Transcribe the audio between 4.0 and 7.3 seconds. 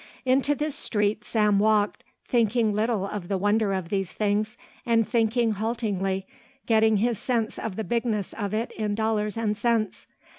things and thinking haltingly, getting his